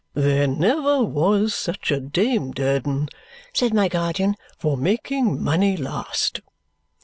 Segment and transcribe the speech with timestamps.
[0.15, 3.07] "There never was such a Dame Durden,"
[3.53, 6.41] said my guardian, "for making money last."